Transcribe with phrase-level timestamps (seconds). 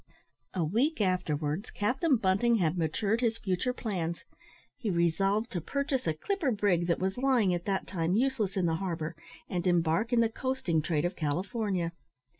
[0.55, 4.23] A week afterwards, Captain Bunting had matured his future plans.
[4.75, 8.65] He resolved to purchase a clipper brig that was lying at that time useless in
[8.65, 9.15] the harbour,
[9.47, 11.91] and embark in the coasting trade of California.